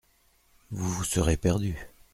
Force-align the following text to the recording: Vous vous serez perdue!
Vous 0.71 0.89
vous 0.89 1.03
serez 1.03 1.37
perdue! 1.37 1.77